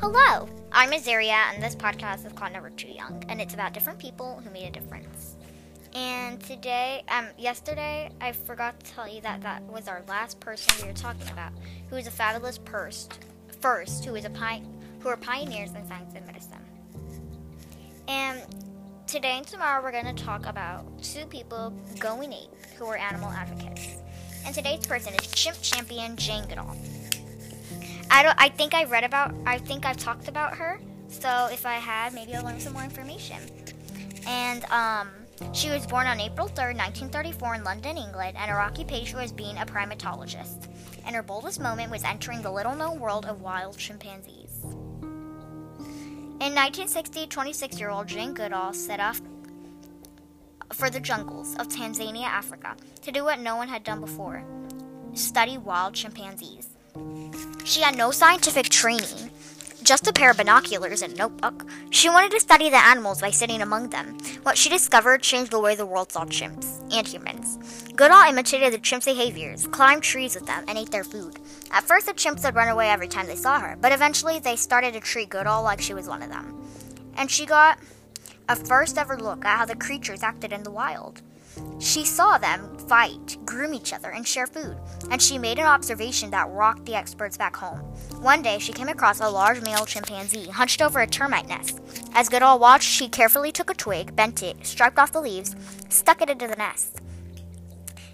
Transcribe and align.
Hello, 0.00 0.48
I'm 0.72 0.92
Azaria, 0.92 1.52
and 1.52 1.62
this 1.62 1.76
podcast 1.76 2.24
is 2.24 2.32
called 2.32 2.54
Never 2.54 2.70
Too 2.70 2.88
Young, 2.88 3.22
and 3.28 3.38
it's 3.38 3.52
about 3.52 3.74
different 3.74 3.98
people 3.98 4.40
who 4.42 4.48
made 4.48 4.66
a 4.66 4.70
difference. 4.70 5.36
And 5.94 6.40
today, 6.40 7.04
um, 7.08 7.26
yesterday, 7.36 8.10
I 8.18 8.32
forgot 8.32 8.80
to 8.80 8.92
tell 8.92 9.06
you 9.06 9.20
that 9.20 9.42
that 9.42 9.62
was 9.64 9.88
our 9.88 10.02
last 10.08 10.40
person 10.40 10.72
we 10.80 10.88
were 10.88 10.96
talking 10.96 11.28
about, 11.28 11.52
who 11.90 11.96
was 11.96 12.06
a 12.06 12.10
fabulous 12.10 12.58
first, 12.64 13.18
first, 13.60 14.02
who 14.06 14.12
was 14.12 14.24
a 14.24 14.30
pi- 14.30 14.62
who 15.00 15.10
were 15.10 15.18
pioneers 15.18 15.74
in 15.74 15.86
science 15.86 16.14
and 16.16 16.24
medicine. 16.24 16.64
And 18.08 18.40
today 19.06 19.36
and 19.36 19.46
tomorrow, 19.46 19.82
we're 19.82 19.92
going 19.92 20.16
to 20.16 20.24
talk 20.24 20.46
about 20.46 20.86
two 21.02 21.26
people 21.26 21.74
going 21.98 22.32
ape 22.32 22.48
who 22.78 22.86
were 22.86 22.96
animal 22.96 23.28
advocates. 23.28 23.96
And 24.46 24.54
today's 24.54 24.86
person 24.86 25.12
is 25.12 25.30
chimp 25.32 25.60
champion 25.60 26.16
Jane 26.16 26.48
Goodall. 26.48 26.74
I 28.10 28.22
don't. 28.22 28.34
I 28.38 28.48
think 28.48 28.74
I 28.74 28.84
read 28.84 29.04
about. 29.04 29.34
I 29.46 29.58
think 29.58 29.86
I've 29.86 29.96
talked 29.96 30.28
about 30.28 30.56
her. 30.56 30.80
So 31.08 31.48
if 31.50 31.64
I 31.64 31.74
had, 31.74 32.12
maybe 32.12 32.34
I'll 32.34 32.44
learn 32.44 32.60
some 32.60 32.72
more 32.72 32.84
information. 32.84 33.38
And 34.26 34.64
um, 34.66 35.08
she 35.52 35.70
was 35.70 35.86
born 35.86 36.06
on 36.06 36.20
April 36.20 36.48
3rd, 36.48 36.76
1934, 36.76 37.54
in 37.56 37.64
London, 37.64 37.96
England, 37.96 38.36
and 38.38 38.50
her 38.50 38.60
occupation 38.60 39.18
was 39.18 39.32
being 39.32 39.56
a 39.58 39.66
primatologist. 39.66 40.68
And 41.06 41.16
her 41.16 41.22
boldest 41.22 41.60
moment 41.60 41.90
was 41.90 42.04
entering 42.04 42.42
the 42.42 42.52
little-known 42.52 43.00
world 43.00 43.24
of 43.26 43.40
wild 43.40 43.78
chimpanzees. 43.78 44.62
In 46.40 46.54
1960, 46.54 47.26
26-year-old 47.26 48.06
Jane 48.06 48.34
Goodall 48.34 48.72
set 48.72 49.00
off 49.00 49.20
for 50.72 50.90
the 50.90 51.00
jungles 51.00 51.56
of 51.56 51.68
Tanzania, 51.68 52.24
Africa, 52.24 52.76
to 53.02 53.10
do 53.10 53.24
what 53.24 53.40
no 53.40 53.56
one 53.56 53.68
had 53.68 53.82
done 53.82 54.00
before: 54.00 54.44
study 55.14 55.58
wild 55.58 55.94
chimpanzees. 55.94 56.68
She 57.70 57.82
had 57.82 57.96
no 57.96 58.10
scientific 58.10 58.68
training, 58.68 59.30
just 59.84 60.08
a 60.08 60.12
pair 60.12 60.32
of 60.32 60.38
binoculars 60.38 61.02
and 61.02 61.12
a 61.12 61.16
notebook. 61.16 61.64
She 61.90 62.08
wanted 62.08 62.32
to 62.32 62.40
study 62.40 62.68
the 62.68 62.84
animals 62.84 63.20
by 63.20 63.30
sitting 63.30 63.62
among 63.62 63.90
them. 63.90 64.18
What 64.42 64.58
she 64.58 64.68
discovered 64.68 65.22
changed 65.22 65.52
the 65.52 65.60
way 65.60 65.76
the 65.76 65.86
world 65.86 66.10
saw 66.10 66.24
chimps 66.24 66.82
and 66.92 67.06
humans. 67.06 67.84
Goodall 67.94 68.28
imitated 68.28 68.72
the 68.72 68.80
chimps' 68.80 69.04
behaviors, 69.04 69.68
climbed 69.68 70.02
trees 70.02 70.34
with 70.34 70.46
them, 70.46 70.64
and 70.66 70.78
ate 70.78 70.90
their 70.90 71.04
food. 71.04 71.38
At 71.70 71.84
first, 71.84 72.06
the 72.06 72.12
chimps 72.12 72.42
would 72.42 72.56
run 72.56 72.66
away 72.66 72.90
every 72.90 73.06
time 73.06 73.28
they 73.28 73.36
saw 73.36 73.60
her, 73.60 73.78
but 73.80 73.92
eventually 73.92 74.40
they 74.40 74.56
started 74.56 74.94
to 74.94 75.00
treat 75.00 75.28
Goodall 75.28 75.62
like 75.62 75.80
she 75.80 75.94
was 75.94 76.08
one 76.08 76.22
of 76.22 76.28
them. 76.28 76.60
And 77.14 77.30
she 77.30 77.46
got 77.46 77.78
a 78.50 78.56
first 78.56 78.98
ever 78.98 79.16
look 79.16 79.44
at 79.44 79.58
how 79.58 79.64
the 79.64 79.76
creatures 79.76 80.24
acted 80.24 80.52
in 80.52 80.64
the 80.64 80.72
wild. 80.72 81.22
She 81.78 82.04
saw 82.04 82.36
them 82.36 82.76
fight, 82.88 83.36
groom 83.44 83.72
each 83.72 83.92
other, 83.92 84.10
and 84.10 84.26
share 84.26 84.48
food, 84.48 84.76
and 85.08 85.22
she 85.22 85.38
made 85.38 85.60
an 85.60 85.66
observation 85.66 86.30
that 86.32 86.50
rocked 86.50 86.84
the 86.84 86.96
experts 86.96 87.36
back 87.36 87.54
home. 87.54 87.78
One 88.20 88.42
day, 88.42 88.58
she 88.58 88.72
came 88.72 88.88
across 88.88 89.20
a 89.20 89.28
large 89.28 89.62
male 89.62 89.86
chimpanzee 89.86 90.48
hunched 90.48 90.82
over 90.82 90.98
a 90.98 91.06
termite 91.06 91.48
nest. 91.48 91.80
As 92.12 92.28
Goodall 92.28 92.58
watched, 92.58 92.88
she 92.88 93.08
carefully 93.08 93.52
took 93.52 93.70
a 93.70 93.74
twig, 93.74 94.16
bent 94.16 94.42
it, 94.42 94.66
striped 94.66 94.98
off 94.98 95.12
the 95.12 95.20
leaves, 95.20 95.54
stuck 95.88 96.20
it 96.20 96.30
into 96.30 96.48
the 96.48 96.56
nest, 96.56 97.00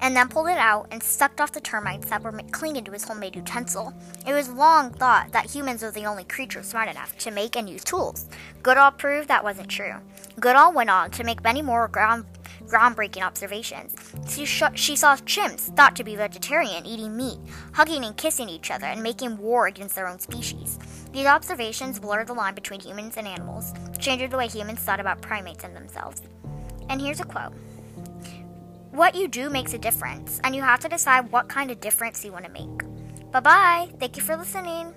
and 0.00 0.16
then 0.16 0.28
pulled 0.28 0.48
it 0.48 0.58
out 0.58 0.86
and 0.90 1.02
sucked 1.02 1.40
off 1.40 1.52
the 1.52 1.60
termites 1.60 2.08
that 2.08 2.22
were 2.22 2.32
clinging 2.50 2.84
to 2.84 2.92
his 2.92 3.04
homemade 3.04 3.36
utensil. 3.36 3.92
It 4.26 4.32
was 4.32 4.48
long 4.48 4.90
thought 4.90 5.32
that 5.32 5.50
humans 5.50 5.82
were 5.82 5.90
the 5.90 6.06
only 6.06 6.24
creatures 6.24 6.66
smart 6.66 6.88
enough 6.88 7.16
to 7.18 7.30
make 7.30 7.56
and 7.56 7.68
use 7.68 7.84
tools. 7.84 8.26
Goodall 8.62 8.92
proved 8.92 9.28
that 9.28 9.44
wasn't 9.44 9.68
true. 9.68 9.94
Goodall 10.40 10.72
went 10.72 10.88
on 10.88 11.10
to 11.12 11.24
make 11.24 11.44
many 11.44 11.60
more 11.60 11.86
ground 11.88 12.24
groundbreaking 12.66 13.22
observations. 13.22 13.94
She, 14.28 14.44
sh- 14.44 14.62
she 14.74 14.94
saw 14.94 15.16
chimps, 15.16 15.74
thought 15.76 15.96
to 15.96 16.04
be 16.04 16.14
vegetarian, 16.14 16.86
eating 16.86 17.16
meat, 17.16 17.38
hugging 17.72 18.04
and 18.04 18.16
kissing 18.16 18.48
each 18.48 18.70
other, 18.70 18.86
and 18.86 19.02
making 19.02 19.36
war 19.38 19.66
against 19.66 19.96
their 19.96 20.06
own 20.06 20.20
species. 20.20 20.78
These 21.12 21.26
observations 21.26 21.98
blurred 21.98 22.28
the 22.28 22.32
line 22.32 22.54
between 22.54 22.80
humans 22.80 23.16
and 23.16 23.26
animals, 23.26 23.74
changing 23.98 24.30
the 24.30 24.36
way 24.36 24.46
humans 24.46 24.80
thought 24.80 25.00
about 25.00 25.20
primates 25.20 25.64
and 25.64 25.74
themselves. 25.74 26.22
And 26.88 27.00
here's 27.00 27.20
a 27.20 27.24
quote 27.24 27.52
What 28.92 29.14
you 29.14 29.26
do 29.26 29.50
makes 29.50 29.74
a 29.74 29.78
difference, 29.78 30.40
and 30.44 30.54
you 30.54 30.62
have 30.62 30.80
to 30.80 30.88
decide 30.88 31.32
what 31.32 31.48
kind 31.48 31.70
of 31.70 31.80
difference 31.80 32.24
you 32.24 32.32
want 32.32 32.44
to 32.44 32.52
make. 32.52 33.32
Bye 33.32 33.40
bye. 33.40 33.88
Thank 33.98 34.16
you 34.16 34.22
for 34.22 34.36
listening. 34.36 34.94